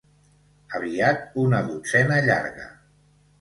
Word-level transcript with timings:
Aviat 0.79 1.37
una 1.43 1.59
dotzena 1.67 2.19
llarga. 2.29 2.67